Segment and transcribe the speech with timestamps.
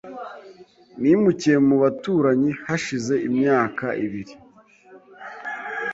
[0.99, 4.33] Nimukiye mu baturanyi hashize imyaka ibiri.